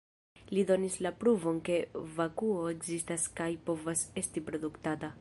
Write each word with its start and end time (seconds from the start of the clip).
Li 0.57 0.61
donis 0.71 0.95
la 1.07 1.11
pruvon 1.23 1.59
ke 1.69 1.77
vakuo 2.17 2.65
ekzistas 2.73 3.29
kaj 3.41 3.51
povas 3.71 4.07
esti 4.25 4.49
produktata. 4.51 5.09